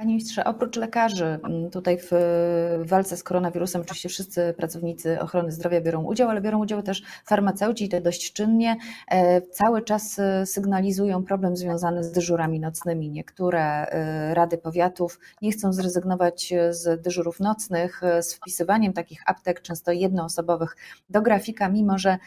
Panie 0.00 0.12
ministrze, 0.12 0.44
oprócz 0.44 0.76
lekarzy, 0.76 1.24
mm, 1.24 1.70
tutaj 1.70 1.98
w 1.98 2.10
walce 2.84 3.16
z 3.16 3.22
koronawirusem 3.22 3.80
oczywiście 3.80 4.08
wszyscy 4.08 4.54
pracownicy 4.56 5.20
ochrony 5.20 5.52
zdrowia 5.52 5.80
biorą 5.80 6.04
udział, 6.04 6.30
ale 6.30 6.40
biorą 6.40 6.62
udział 6.62 6.82
też 6.82 7.02
farmaceuci 7.24 7.88
to 7.88 8.00
dość 8.00 8.32
czynnie. 8.32 8.76
E, 9.10 9.42
cały 9.42 9.82
czas 9.82 10.18
e, 10.18 10.46
sygnalizują 10.46 11.24
problem 11.24 11.56
związany 11.56 12.04
z 12.04 12.12
dyżurami 12.12 12.60
nocnymi. 12.60 13.10
Niektóre 13.10 13.86
e, 13.86 14.34
rady 14.34 14.58
powiatów 14.58 15.18
nie 15.42 15.52
chcą 15.52 15.72
zrezygnować 15.72 16.54
z 16.70 17.02
dyżurów 17.02 17.40
nocnych, 17.40 18.00
z 18.20 18.34
wpisywaniem 18.34 18.92
takich 18.92 19.22
aptek, 19.26 19.62
często 19.62 19.92
jednoosobowych, 19.92 20.76
do 21.10 21.22
grafika, 21.22 21.68
mimo 21.68 21.98
że 21.98 22.18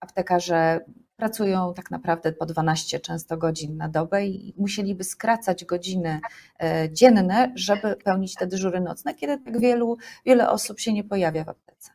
aptekarze 0.00 0.80
pracują 1.20 1.74
tak 1.74 1.90
naprawdę 1.90 2.32
po 2.32 2.46
12 2.46 3.00
często 3.00 3.36
godzin 3.36 3.76
na 3.76 3.88
dobę 3.88 4.26
i 4.26 4.54
musieliby 4.56 5.04
skracać 5.04 5.64
godziny 5.64 6.20
e, 6.62 6.88
dzienne, 6.92 7.52
żeby 7.54 7.96
pełnić 8.04 8.34
te 8.34 8.46
dyżury 8.46 8.80
nocne, 8.80 9.14
kiedy 9.14 9.38
tak 9.38 9.60
wielu, 9.60 9.96
wiele 10.26 10.50
osób 10.50 10.80
się 10.80 10.92
nie 10.92 11.04
pojawia 11.04 11.44
w 11.44 11.48
aptece. 11.48 11.90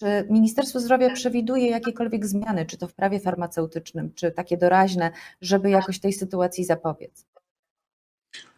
Czy 0.00 0.26
Ministerstwo 0.30 0.80
Zdrowia 0.80 1.10
przewiduje 1.10 1.70
jakiekolwiek 1.70 2.26
zmiany, 2.26 2.66
czy 2.66 2.78
to 2.78 2.88
w 2.88 2.94
prawie 2.94 3.20
farmaceutycznym, 3.20 4.14
czy 4.14 4.30
takie 4.30 4.56
doraźne, 4.56 5.10
żeby 5.40 5.70
jakoś 5.70 6.00
tej 6.00 6.12
sytuacji 6.12 6.64
zapobiec? 6.64 7.26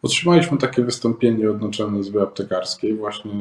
Otrzymaliśmy 0.05 0.57
takie 0.57 0.83
wystąpienie 0.83 1.51
od 1.51 1.61
Naczelnej 1.61 2.01
Izby 2.01 2.21
Aptekarskiej, 2.21 2.95
właśnie 2.95 3.31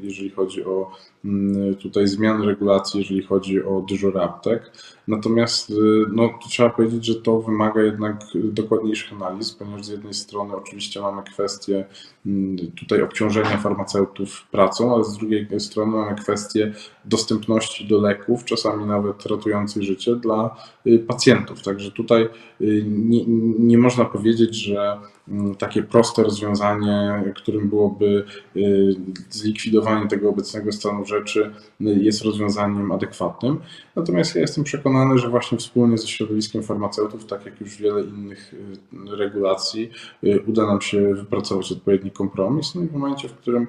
jeżeli 0.00 0.30
chodzi 0.30 0.64
o 0.64 0.90
mm, 1.24 1.74
tutaj 1.74 2.08
zmiany 2.08 2.46
regulacji, 2.46 3.00
jeżeli 3.00 3.22
chodzi 3.22 3.64
o 3.64 3.84
dyżury 3.88 4.20
aptek. 4.20 4.72
Natomiast 5.08 5.72
no, 6.12 6.38
trzeba 6.48 6.70
powiedzieć, 6.70 7.04
że 7.04 7.14
to 7.14 7.40
wymaga 7.40 7.82
jednak 7.82 8.24
dokładniejszych 8.34 9.12
analiz, 9.12 9.52
ponieważ 9.52 9.84
z 9.84 9.88
jednej 9.88 10.14
strony 10.14 10.56
oczywiście 10.56 11.00
mamy 11.00 11.22
kwestię 11.22 11.84
mm, 12.26 12.56
tutaj 12.72 13.02
obciążenia 13.02 13.56
farmaceutów 13.56 14.46
pracą, 14.50 14.94
ale 14.94 15.04
z 15.04 15.18
drugiej 15.18 15.60
strony 15.60 15.96
mamy 15.96 16.16
kwestię 16.16 16.72
dostępności 17.04 17.88
do 17.88 18.00
leków, 18.00 18.44
czasami 18.44 18.84
nawet 18.84 19.26
ratujących 19.26 19.82
życie 19.82 20.16
dla 20.16 20.56
y, 20.86 20.98
pacjentów. 20.98 21.62
Także 21.62 21.90
tutaj 21.90 22.28
y, 22.60 22.84
nie, 22.86 23.24
nie 23.58 23.78
można 23.78 24.04
powiedzieć, 24.04 24.54
że 24.54 24.98
mm, 25.28 25.54
takie 25.54 25.82
proste 25.82 26.05
rozwiązanie, 26.22 27.22
którym 27.36 27.68
byłoby 27.68 28.24
y, 28.56 28.94
zlikwidowanie 29.30 30.08
tego 30.08 30.28
obecnego 30.28 30.72
stanu 30.72 31.04
rzeczy, 31.04 31.50
jest 31.80 32.24
rozwiązaniem 32.24 32.92
adekwatnym. 32.92 33.58
Natomiast 33.96 34.34
ja 34.34 34.40
jestem 34.40 34.64
przekonany, 34.64 35.18
że 35.18 35.28
właśnie 35.28 35.58
wspólnie 35.58 35.98
ze 35.98 36.06
środowiskiem 36.06 36.62
farmaceutów, 36.62 37.26
tak 37.26 37.46
jak 37.46 37.60
już 37.60 37.76
wiele 37.76 38.02
innych 38.02 38.54
y, 38.54 39.16
regulacji, 39.16 39.90
y, 40.24 40.42
uda 40.46 40.66
nam 40.66 40.80
się 40.80 41.14
wypracować 41.14 41.72
odpowiedni 41.72 42.10
kompromis. 42.10 42.74
No 42.74 42.82
i 42.82 42.86
w 42.86 42.92
momencie, 42.92 43.28
w 43.28 43.34
którym 43.34 43.66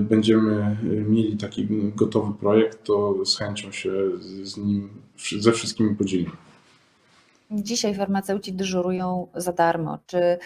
będziemy 0.00 0.76
mieli 1.08 1.36
taki 1.36 1.68
gotowy 1.96 2.34
projekt, 2.40 2.84
to 2.84 3.24
z 3.24 3.38
chęcią 3.38 3.72
się 3.72 3.92
z 4.42 4.56
nim 4.56 4.88
ze 5.38 5.52
wszystkimi 5.52 5.94
podzielimy. 5.94 6.49
Dzisiaj 7.50 7.94
farmaceuci 7.94 8.52
dyżurują 8.52 9.28
za 9.34 9.52
darmo. 9.52 9.98
Czy 10.06 10.38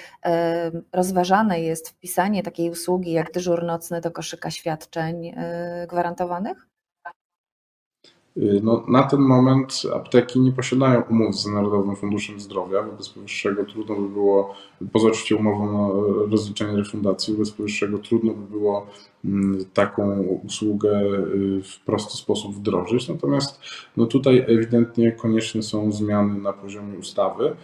rozważane 0.92 1.60
jest 1.60 1.88
wpisanie 1.88 2.42
takiej 2.42 2.70
usługi 2.70 3.12
jak 3.12 3.32
dyżur 3.32 3.64
nocny 3.64 4.00
do 4.00 4.10
koszyka 4.10 4.50
świadczeń 4.50 5.26
e, 5.36 5.86
gwarantowanych? 5.90 6.73
Y, 8.36 8.60
no, 8.62 8.84
na 8.88 9.02
ten 9.02 9.20
moment 9.20 9.82
apteki 9.94 10.40
nie 10.40 10.52
posiadają 10.52 11.02
umów 11.02 11.36
z 11.36 11.46
Narodowym 11.46 11.96
Funduszem 11.96 12.40
Zdrowia. 12.40 12.82
Wobec 12.82 13.08
powyższego 13.08 13.64
trudno 13.64 13.96
by 13.96 14.08
było, 14.08 14.54
poza 14.92 15.08
oczywiście 15.08 15.36
umową 15.36 15.92
o 15.92 16.26
rozliczenie 16.26 16.76
refundacji, 16.76 17.34
wobec 17.34 17.50
powyższego 17.50 17.98
trudno 17.98 18.32
by 18.32 18.50
było 18.50 18.86
mm, 19.24 19.64
taką 19.74 20.20
usługę 20.22 21.00
y, 21.00 21.62
w 21.62 21.80
prosty 21.84 22.16
sposób 22.16 22.54
wdrożyć. 22.54 23.08
Natomiast 23.08 23.60
no 23.96 24.06
tutaj 24.06 24.44
ewidentnie 24.48 25.12
konieczne 25.12 25.62
są 25.62 25.92
zmiany 25.92 26.40
na 26.40 26.52
poziomie 26.52 26.98
ustawy. 26.98 27.56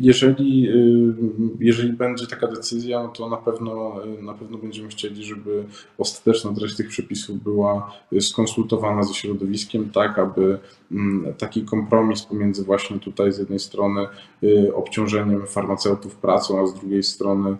Jeżeli, 0.00 0.68
y, 0.68 1.14
jeżeli 1.60 1.92
będzie 1.92 2.26
taka 2.26 2.46
decyzja, 2.46 3.08
to 3.08 3.28
na 3.28 3.36
pewno, 3.36 3.94
na 4.22 4.34
pewno 4.34 4.58
będziemy 4.58 4.88
chcieli, 4.88 5.24
żeby 5.24 5.64
ostateczna 5.98 6.52
treść 6.52 6.76
tych 6.76 6.88
przepisów 6.88 7.42
była 7.42 7.92
skonsultowana 8.20 9.02
ze 9.02 9.14
środowiskiem, 9.14 9.90
tak 9.90 10.18
aby 10.18 10.58
mm, 10.92 11.34
taki 11.34 11.62
kompromis 11.62 12.22
pomiędzy 12.22 12.64
właśnie 12.64 12.98
tutaj 12.98 13.32
z 13.32 13.38
jednej 13.38 13.58
strony 13.58 14.06
y, 14.42 14.74
obciążeniem 14.74 15.46
farmaceutów 15.46 16.16
pracą, 16.16 16.60
a 16.60 16.66
z 16.66 16.74
drugiej 16.74 17.02
strony 17.02 17.50
y, 17.50 17.56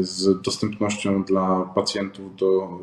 z 0.00 0.42
dostępnością 0.42 1.24
dla 1.24 1.70
pacjentów 1.74 2.36
do 2.36 2.78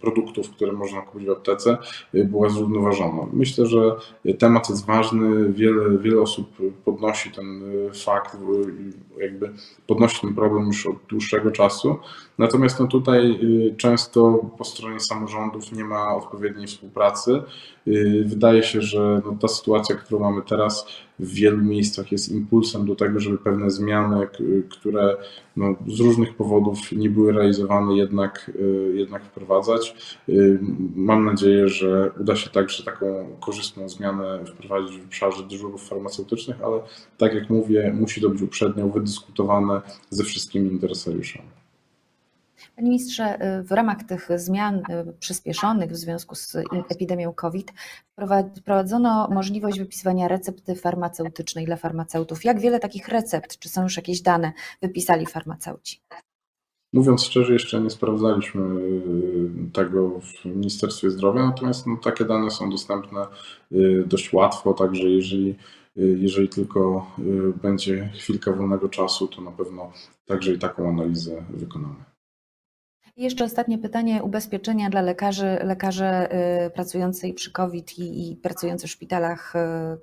produktów, 0.00 0.50
które 0.50 0.72
można 0.72 1.02
kupić 1.02 1.28
w 1.28 1.30
aptece, 1.30 1.78
była 2.14 2.48
zrównoważona. 2.48 3.26
Myślę, 3.32 3.66
że 3.66 3.96
temat 4.38 4.70
jest 4.70 4.86
ważny, 4.86 5.52
wiele, 5.52 5.98
wiele 5.98 6.20
osób 6.20 6.46
podnosi 6.84 7.30
ten 7.30 7.62
fakt, 8.04 8.20
fakt, 8.20 8.36
jakby 9.20 9.52
podnosi 9.86 10.20
ten 10.20 10.34
problem 10.34 10.66
już 10.66 10.86
od 10.86 10.96
dłuższego 11.08 11.50
czasu. 11.50 11.96
Natomiast 12.40 12.80
no 12.80 12.86
tutaj 12.86 13.38
y, 13.42 13.74
często 13.76 14.50
po 14.58 14.64
stronie 14.64 15.00
samorządów 15.00 15.72
nie 15.72 15.84
ma 15.84 16.14
odpowiedniej 16.14 16.66
współpracy. 16.66 17.42
Y, 17.88 18.24
wydaje 18.26 18.62
się, 18.62 18.82
że 18.82 19.22
no 19.24 19.36
ta 19.40 19.48
sytuacja, 19.48 19.96
którą 19.96 20.20
mamy 20.20 20.42
teraz, 20.42 20.86
w 21.18 21.34
wielu 21.34 21.64
miejscach 21.64 22.12
jest 22.12 22.32
impulsem 22.32 22.86
do 22.86 22.94
tego, 22.94 23.20
żeby 23.20 23.38
pewne 23.38 23.70
zmiany, 23.70 24.28
które 24.70 25.16
no, 25.56 25.74
z 25.86 26.00
różnych 26.00 26.34
powodów 26.34 26.92
nie 26.92 27.10
były 27.10 27.32
realizowane, 27.32 27.96
jednak, 27.96 28.50
y, 28.60 28.92
jednak 28.94 29.24
wprowadzać. 29.24 29.94
Mam 30.96 31.24
nadzieję, 31.24 31.68
że 31.68 32.10
uda 32.20 32.36
się 32.36 32.50
także 32.50 32.84
taką 32.84 33.36
korzystną 33.40 33.88
zmianę 33.88 34.44
wprowadzić 34.46 34.98
w 34.98 35.04
obszarze 35.04 35.42
dyżurów 35.42 35.88
farmaceutycznych, 35.88 36.56
ale 36.64 36.80
tak 37.18 37.34
jak 37.34 37.50
mówię, 37.50 37.94
musi 38.00 38.20
to 38.20 38.28
być 38.28 38.42
uprzednio 38.42 38.88
wydyskutowane 38.88 39.80
ze 40.10 40.24
wszystkimi 40.24 40.72
interesariuszami. 40.72 41.59
Panie 42.76 42.88
ministrze, 42.90 43.38
w 43.64 43.72
ramach 43.72 44.02
tych 44.02 44.28
zmian 44.36 44.76
y, 44.76 44.82
przyspieszonych 45.20 45.90
w 45.90 45.96
związku 45.96 46.34
z 46.34 46.56
epidemią 46.90 47.32
COVID 47.32 47.72
wprowadzono 48.56 49.28
możliwość 49.28 49.78
wypisywania 49.78 50.28
recepty 50.28 50.74
farmaceutycznej 50.74 51.66
dla 51.66 51.76
farmaceutów. 51.76 52.44
Jak 52.44 52.60
wiele 52.60 52.80
takich 52.80 53.08
recept, 53.08 53.58
czy 53.58 53.68
są 53.68 53.82
już 53.82 53.96
jakieś 53.96 54.20
dane, 54.20 54.52
wypisali 54.82 55.26
farmaceuci? 55.26 56.00
Mówiąc 56.92 57.24
szczerze, 57.24 57.52
jeszcze 57.52 57.80
nie 57.80 57.90
sprawdzaliśmy 57.90 58.62
y, 58.62 59.70
tego 59.72 60.20
w 60.20 60.44
Ministerstwie 60.44 61.10
Zdrowia, 61.10 61.46
natomiast 61.46 61.86
no, 61.86 61.96
takie 61.96 62.24
dane 62.24 62.50
są 62.50 62.70
dostępne 62.70 63.26
y, 63.72 64.04
dość 64.06 64.32
łatwo, 64.32 64.74
także 64.74 65.02
jeżeli, 65.02 65.54
jeżeli 65.96 66.48
tylko 66.48 67.06
będzie 67.62 68.10
chwilka 68.14 68.52
wolnego 68.52 68.88
czasu, 68.88 69.28
to 69.28 69.42
na 69.42 69.50
pewno 69.50 69.92
także 70.26 70.52
i 70.52 70.58
taką 70.58 70.88
analizę 70.88 71.44
wykonamy. 71.50 72.09
Jeszcze 73.16 73.44
ostatnie 73.44 73.78
pytanie. 73.78 74.22
Ubezpieczenia 74.22 74.90
dla 74.90 75.00
lekarzy, 75.00 75.58
lekarzy 75.62 76.04
y, 76.66 76.70
pracujących 76.70 77.34
przy 77.34 77.52
COVID 77.52 77.98
i, 77.98 78.32
i 78.32 78.36
pracujących 78.36 78.90
w 78.90 78.92
szpitalach 78.92 79.56
y, 79.56 79.58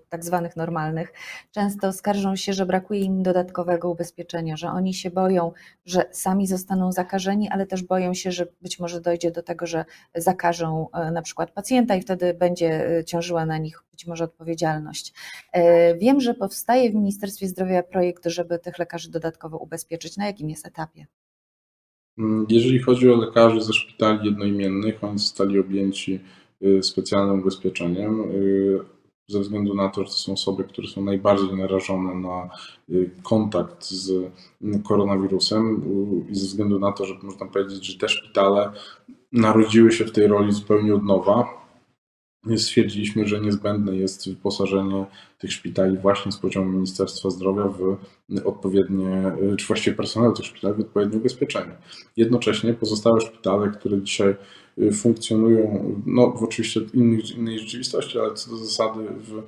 tak 0.10 0.26
zwanych 0.26 0.56
normalnych 0.56 1.14
często 1.52 1.94
skarżą 1.94 2.36
się, 2.36 2.54
że 2.54 2.66
brakuje 2.66 3.02
im 3.02 3.24
dodatkowego 3.24 3.90
ubezpieczenia, 3.90 4.58
że 4.58 4.70
oni 4.70 4.94
się 4.94 5.10
boją, 5.10 5.52
że 5.86 6.06
sami 6.12 6.48
zostaną 6.48 6.92
zakażeni, 6.92 7.50
ale 7.50 7.66
też 7.66 7.84
boją 7.84 8.14
się, 8.14 8.32
że 8.32 8.48
być 8.62 8.80
może 8.80 9.02
dojdzie 9.02 9.32
do 9.32 9.44
tego, 9.44 9.66
że 9.66 9.86
zakażą 10.16 10.88
y, 11.08 11.12
na 11.12 11.22
przykład 11.22 11.52
pacjenta 11.52 11.96
i 11.96 12.02
wtedy 12.02 12.34
będzie 12.34 13.04
ciążyła 13.06 13.46
na 13.46 13.58
nich 13.58 13.84
być 13.92 14.08
może 14.08 14.24
odpowiedzialność. 14.24 15.14
Wiem, 15.98 16.22
że 16.22 16.34
powstaje 16.34 16.92
w 16.92 16.96
Ministerstwie 16.96 17.48
Zdrowia 17.48 17.84
projekt, 17.84 18.26
żeby 18.26 18.60
tych 18.60 18.80
lekarzy 18.80 19.12
dodatkowo 19.12 19.58
ubezpieczyć. 19.58 20.18
Na 20.18 20.26
jakim 20.26 20.50
jest 20.50 20.68
etapie? 20.68 21.06
Mm, 22.18 22.46
jeżeli 22.50 22.80
chodzi 22.80 23.10
o 23.12 23.16
lekarzy 23.16 23.62
ze 23.62 23.74
szpitali 23.74 24.26
jednoimiennych, 24.26 25.04
oni 25.04 25.20
zostali 25.20 25.60
objęci 25.60 26.20
y, 26.64 26.84
specjalnym 26.84 27.40
ubezpieczeniem 27.40 28.22
y, 28.32 28.80
ze 29.28 29.40
względu 29.40 29.74
na 29.74 29.90
to, 29.90 30.04
że 30.04 30.10
to 30.10 30.18
są 30.18 30.34
osoby, 30.34 30.64
które 30.64 30.88
są 30.88 31.04
najbardziej 31.04 31.54
narażone 31.54 32.16
na 32.16 32.50
y, 32.90 33.10
kontakt 33.24 33.86
z 33.86 34.32
mm, 34.62 34.84
koronawirusem 34.84 35.82
i 36.30 36.36
ze 36.36 36.46
względu 36.46 36.80
na 36.80 36.92
to, 36.92 37.06
że 37.06 37.14
można 37.24 37.46
powiedzieć, 37.46 37.86
że 37.86 37.98
te 37.98 38.10
szpitale 38.10 38.72
narodziły 39.32 39.92
się 39.92 40.06
w 40.06 40.12
tej 40.12 40.28
roli 40.28 40.52
zupełnie 40.52 40.96
od 40.96 41.04
nowa, 41.04 41.57
stwierdziliśmy, 42.58 43.28
że 43.28 43.40
niezbędne 43.40 43.96
jest 43.96 44.30
wyposażenie 44.30 45.06
tych 45.40 45.52
szpitali 45.52 45.98
właśnie 45.98 46.32
z 46.32 46.38
poziomu 46.38 46.72
Ministerstwa 46.72 47.30
Zdrowia 47.30 47.64
w 47.64 47.98
odpowiednie, 48.46 49.32
czy 49.58 49.68
właściwie 49.68 49.96
personelu 49.96 50.34
tych 50.34 50.46
szpitali 50.46 50.76
w 50.76 50.80
odpowiednie 50.80 51.18
ubezpieczenie. 51.18 51.72
Jednocześnie 52.18 52.74
pozostałe 52.74 53.22
szpitale, 53.22 53.70
które 53.70 54.02
dzisiaj 54.02 54.36
y, 54.78 54.92
funkcjonują, 54.92 55.96
no 56.06 56.32
w 56.32 56.44
oczywiście 56.44 56.82
innej, 56.94 57.22
innej 57.38 57.60
rzeczywistości, 57.60 58.20
ale 58.20 58.34
co 58.34 58.52
do 58.52 58.58
zasady 58.58 59.00
w 59.10 59.44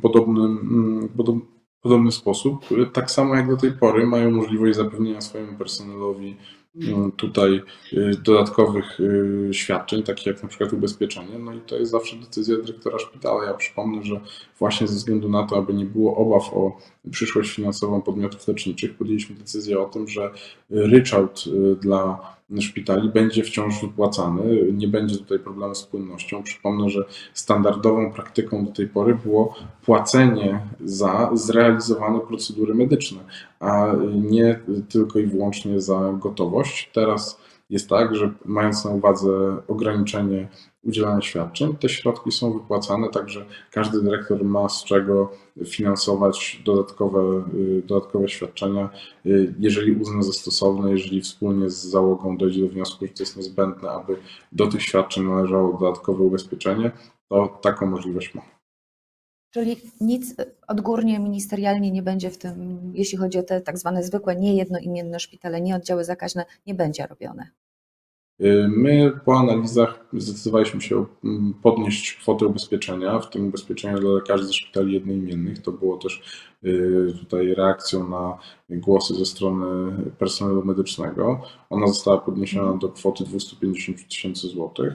podobnym, 0.00 0.58
mm, 0.58 1.08
podob, 1.08 1.36
podobny 1.80 2.12
sposób, 2.12 2.64
tak 2.92 3.10
samo 3.10 3.34
jak 3.34 3.48
do 3.48 3.56
tej 3.56 3.72
pory 3.72 4.06
mają 4.06 4.30
możliwość 4.30 4.76
zapewnienia 4.76 5.20
swojemu 5.20 5.58
personelowi 5.58 6.36
tutaj 7.16 7.62
y, 7.92 8.10
dodatkowych 8.24 9.00
y, 9.00 9.48
świadczeń, 9.52 10.02
takich 10.02 10.26
jak 10.26 10.42
na 10.42 10.48
przykład 10.48 10.72
ubezpieczenie. 10.72 11.38
No 11.38 11.54
i 11.54 11.60
to 11.60 11.76
jest 11.76 11.92
zawsze 11.92 12.16
decyzja 12.16 12.56
dyrektora 12.56 12.98
szpitala. 12.98 13.44
Ja 13.44 13.54
przypomnę, 13.54 14.02
że 14.02 14.20
właśnie 14.58 14.86
ze 14.86 14.94
względu 14.94 15.28
na 15.28 15.46
to, 15.46 15.56
aby 15.56 15.74
nie 15.74 15.84
było 15.84 16.16
obaw 16.16 16.54
o 16.54 16.76
przyszłość 17.10 17.50
finansową 17.50 18.02
podmiotów 18.02 18.48
leczniczych, 18.48 18.94
podjęliśmy 18.94 19.36
decyzję 19.36 19.80
o 19.80 19.84
tym, 19.84 20.08
że 20.08 20.30
ryczałt 20.70 21.44
dla 21.80 22.34
szpitali 22.60 23.08
będzie 23.08 23.42
wciąż 23.42 23.80
wypłacany. 23.80 24.72
Nie 24.72 24.88
będzie 24.88 25.16
tutaj 25.16 25.38
problemu 25.38 25.74
z 25.74 25.82
płynnością. 25.82 26.42
Przypomnę, 26.42 26.90
że 26.90 27.04
standardową 27.34 28.12
praktyką 28.12 28.64
do 28.64 28.72
tej 28.72 28.88
pory 28.88 29.18
było 29.24 29.54
płacenie 29.84 30.60
za 30.84 31.30
zrealizowane 31.34 32.20
procedury 32.20 32.74
medyczne, 32.74 33.20
a 33.60 33.92
nie 34.14 34.60
tylko 34.88 35.18
i 35.18 35.26
wyłącznie 35.26 35.80
za 35.80 36.12
gotowość. 36.20 36.90
Teraz 36.94 37.40
jest 37.70 37.88
tak, 37.88 38.14
że 38.14 38.32
mając 38.44 38.84
na 38.84 38.90
uwadze 38.90 39.56
ograniczenie 39.68 40.48
udzielania 40.84 41.20
świadczeń, 41.20 41.76
te 41.76 41.88
środki 41.88 42.32
są 42.32 42.52
wypłacane, 42.52 43.08
także 43.08 43.44
każdy 43.70 44.02
dyrektor 44.02 44.44
ma 44.44 44.68
z 44.68 44.84
czego 44.84 45.32
finansować 45.66 46.62
dodatkowe, 46.64 47.44
y, 47.54 47.82
dodatkowe 47.86 48.28
świadczenia, 48.28 48.90
y, 49.26 49.54
jeżeli 49.58 49.92
uzna 49.92 50.22
za 50.22 50.32
stosowne, 50.32 50.90
jeżeli 50.90 51.20
wspólnie 51.20 51.70
z 51.70 51.84
załogą 51.84 52.36
dojdzie 52.36 52.60
do 52.62 52.68
wniosku, 52.68 53.06
że 53.06 53.12
to 53.12 53.22
jest 53.22 53.36
niezbędne, 53.36 53.90
aby 53.90 54.16
do 54.52 54.66
tych 54.66 54.82
świadczeń 54.82 55.24
należało 55.24 55.78
dodatkowe 55.78 56.24
ubezpieczenie, 56.24 56.90
to 57.28 57.58
taką 57.62 57.86
możliwość 57.86 58.34
ma. 58.34 58.42
Czyli 59.50 59.76
nic 60.00 60.34
odgórnie, 60.68 61.18
ministerialnie 61.18 61.90
nie 61.90 62.02
będzie 62.02 62.30
w 62.30 62.38
tym, 62.38 62.80
jeśli 62.94 63.18
chodzi 63.18 63.38
o 63.38 63.42
te 63.42 63.60
tak 63.60 63.78
zwane 63.78 64.02
zwykłe, 64.02 64.36
niejednoimienne 64.36 65.20
szpitale, 65.20 65.60
nie 65.60 65.76
oddziały 65.76 66.04
zakaźne, 66.04 66.44
nie 66.66 66.74
będzie 66.74 67.06
robione. 67.06 67.50
Y, 68.40 68.68
my 68.68 69.12
po 69.24 69.38
analizach 69.38 70.06
zdecydowaliśmy 70.12 70.80
się 70.80 71.04
mm, 71.24 71.54
podnieść 71.62 72.12
kwotę 72.12 72.46
ubezpieczenia, 72.46 73.18
w 73.18 73.30
tym 73.30 73.46
ubezpieczenia 73.48 73.98
dla 73.98 74.10
lekarzy 74.10 74.46
ze 74.46 74.52
szpitali 74.52 74.92
jednoimiennych. 74.92 75.62
To 75.62 75.72
było 75.72 75.96
też 75.96 76.22
y, 76.64 77.14
tutaj 77.18 77.54
reakcją 77.54 78.08
na 78.08 78.38
głosy 78.70 79.14
ze 79.14 79.26
strony 79.26 79.92
personelu 80.18 80.64
medycznego. 80.64 81.40
Ona 81.70 81.86
została 81.86 82.18
podniesiona 82.18 82.76
do 82.76 82.88
kwoty 82.88 83.24
250 83.24 84.08
tysięcy 84.08 84.48
złotych. 84.48 84.94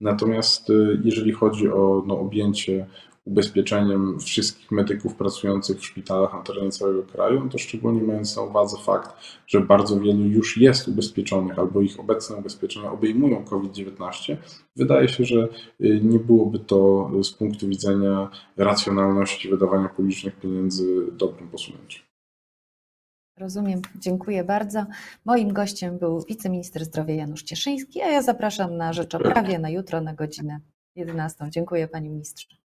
Natomiast 0.00 0.70
y, 0.70 1.00
jeżeli 1.04 1.32
chodzi 1.32 1.68
o 1.68 2.02
no, 2.06 2.20
objęcie 2.20 2.86
ubezpieczeniem 3.30 4.20
wszystkich 4.20 4.70
medyków 4.70 5.14
pracujących 5.14 5.78
w 5.78 5.84
szpitalach 5.84 6.32
na 6.32 6.42
terenie 6.42 6.70
całego 6.70 7.02
kraju, 7.02 7.48
to 7.48 7.58
szczególnie 7.58 8.02
mając 8.02 8.36
na 8.36 8.42
uwadze 8.42 8.76
fakt, 8.84 9.10
że 9.46 9.60
bardzo 9.60 10.00
wielu 10.00 10.24
już 10.24 10.56
jest 10.56 10.88
ubezpieczonych 10.88 11.58
albo 11.58 11.80
ich 11.80 12.00
obecne 12.00 12.36
ubezpieczenia 12.36 12.92
obejmują 12.92 13.44
COVID-19, 13.44 14.36
wydaje 14.76 15.08
się, 15.08 15.24
że 15.24 15.48
y, 15.80 16.00
nie 16.02 16.18
byłoby 16.18 16.58
to 16.58 17.10
z 17.22 17.30
punktu 17.30 17.68
widzenia 17.68 18.30
racjonalności 18.56 19.48
wydawania 19.48 19.88
publicznych 19.88 20.36
pieniędzy 20.36 21.06
dobrym 21.12 21.48
posunięciem. 21.48 22.02
Rozumiem, 23.38 23.82
dziękuję 23.98 24.44
bardzo. 24.44 24.86
Moim 25.24 25.52
gościem 25.52 25.98
był 25.98 26.24
wiceminister 26.28 26.84
zdrowia 26.84 27.14
Janusz 27.14 27.42
Cieszyński, 27.42 28.02
a 28.02 28.06
ja 28.06 28.22
zapraszam 28.22 28.76
na 28.76 28.92
rzecz 28.92 29.14
o 29.14 29.18
prawie 29.18 29.58
na 29.58 29.70
jutro 29.70 30.00
na 30.00 30.14
godzinę 30.14 30.60
11. 30.96 31.46
Dziękuję 31.50 31.88
panie 31.88 32.10
ministrze. 32.10 32.59